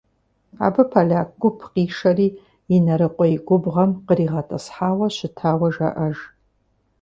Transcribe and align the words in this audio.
Абы 0.65 0.83
поляк 0.91 1.29
гуп 1.41 1.57
къишэри 1.73 2.27
Инарыкъуей 2.75 3.35
губгъуэм 3.47 3.91
къригъэтӏысхьауэ 4.07 5.07
щытауэ 5.15 5.69
жаӏэж. 5.75 6.17